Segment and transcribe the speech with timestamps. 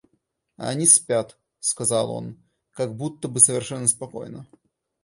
[0.57, 2.39] —А они спят,— сказал он
[2.71, 4.47] как будто бы совершенно спокойно.